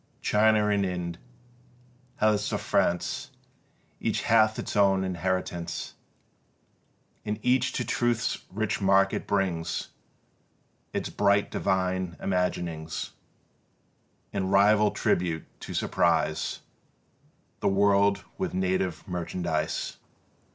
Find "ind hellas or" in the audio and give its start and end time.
0.83-2.57